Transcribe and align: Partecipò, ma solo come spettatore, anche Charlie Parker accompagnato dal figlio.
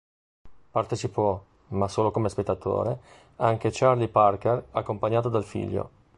Partecipò, 0.71 1.39
ma 1.67 1.87
solo 1.87 2.09
come 2.09 2.27
spettatore, 2.29 2.99
anche 3.35 3.69
Charlie 3.71 4.07
Parker 4.07 4.69
accompagnato 4.71 5.29
dal 5.29 5.43
figlio. 5.45 5.89